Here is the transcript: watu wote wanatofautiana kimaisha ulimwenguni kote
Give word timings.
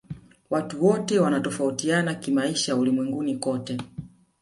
watu 0.49 0.85
wote 0.85 1.19
wanatofautiana 1.19 2.13
kimaisha 2.15 2.75
ulimwenguni 2.75 3.35
kote 3.37 3.79